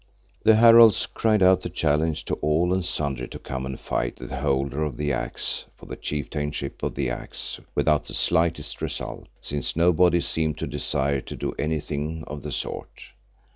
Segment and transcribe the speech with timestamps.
[0.41, 4.37] The heralds cried out the challenge to all and sundry to come and fight the
[4.37, 9.75] Holder of the Axe for the chieftainship of the Axe without the slightest result, since
[9.75, 13.11] nobody seemed to desire to do anything of the sort.